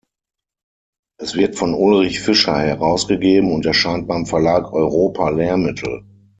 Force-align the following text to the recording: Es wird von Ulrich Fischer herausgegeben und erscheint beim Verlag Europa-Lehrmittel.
Es 1.19 1.35
wird 1.35 1.57
von 1.57 1.75
Ulrich 1.75 2.21
Fischer 2.21 2.57
herausgegeben 2.59 3.51
und 3.51 3.67
erscheint 3.67 4.07
beim 4.07 4.25
Verlag 4.25 4.73
Europa-Lehrmittel. 4.73 6.03